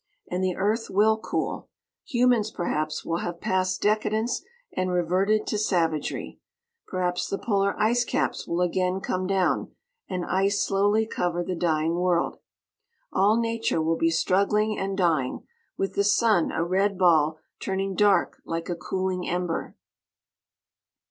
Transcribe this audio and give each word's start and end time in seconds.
And 0.31 0.43
the 0.43 0.55
Earth 0.55 0.89
will 0.89 1.15
cool. 1.19 1.69
Humans, 2.07 2.49
perhaps, 2.49 3.05
will 3.05 3.17
have 3.19 3.39
passed 3.39 3.83
decadence 3.83 4.41
and 4.75 4.89
reverted 4.91 5.45
to 5.45 5.59
savagery. 5.59 6.39
Perhaps 6.87 7.29
the 7.29 7.37
polar 7.37 7.75
ice 7.79 8.03
caps 8.03 8.47
will 8.47 8.61
again 8.61 8.99
come 8.99 9.27
down, 9.27 9.75
and 10.09 10.25
ice 10.25 10.59
slowly 10.65 11.05
cover 11.05 11.43
the 11.43 11.53
dying 11.55 11.93
world. 11.93 12.39
All 13.13 13.39
nature 13.39 13.79
will 13.79 13.95
be 13.95 14.09
struggling 14.09 14.75
and 14.75 14.97
dying, 14.97 15.43
with 15.77 15.93
the 15.93 16.03
sun 16.03 16.51
a 16.51 16.65
red 16.65 16.97
ball 16.97 17.37
turning 17.59 17.93
dark 17.93 18.41
like 18.43 18.69
a 18.69 18.75
cooling 18.75 19.29
ember. 19.29 19.75